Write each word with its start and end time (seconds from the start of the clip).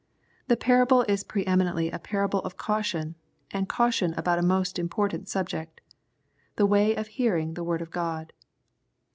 The 0.47 0.57
parable 0.57 1.03
is 1.03 1.23
pre 1.23 1.45
eminently 1.45 1.91
a 1.91 1.99
parable 1.99 2.39
of 2.39 2.57
caution^ 2.57 3.13
and 3.51 3.69
caution 3.69 4.15
about 4.15 4.39
a 4.39 4.41
most 4.41 4.79
important 4.79 5.29
subject,— 5.29 5.79
the 6.55 6.65
way 6.65 6.95
of 6.95 7.05
hearing 7.05 7.53
the 7.53 7.63
word 7.63 7.83
of 7.83 7.91
God. 7.91 8.33